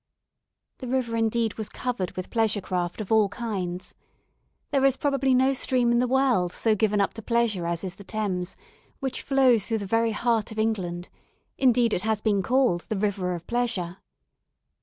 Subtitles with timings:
[0.79, 3.93] The river indeed was covered with pleasure craft of all kinds.
[4.71, 7.93] There is probably no stream in the world so given up to pleasure as is
[7.93, 8.55] the Thames,
[8.99, 11.09] which flows through the very heart of England;
[11.59, 13.97] indeed it has been called the "River of Pleasure."